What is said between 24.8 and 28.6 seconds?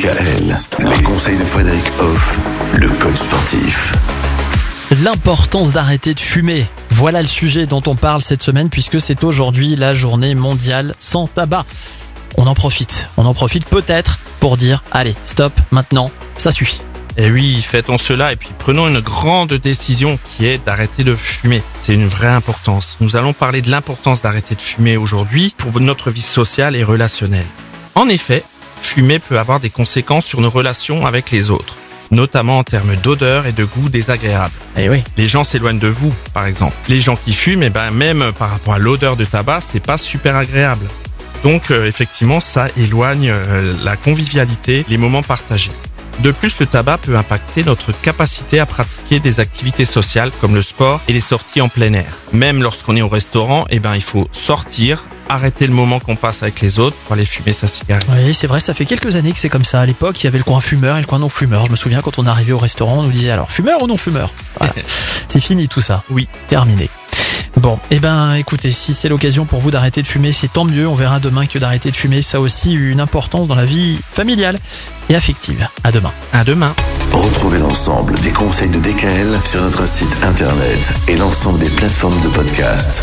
aujourd'hui pour notre vie sociale et relationnelle. En effet,